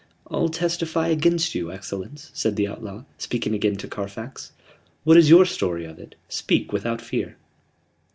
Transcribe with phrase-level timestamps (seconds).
[0.25, 4.51] "All testify against you, excellence," said the outlaw, speaking again to Carfax.
[5.03, 6.15] "What is your story of it?
[6.27, 7.37] Speak without fear."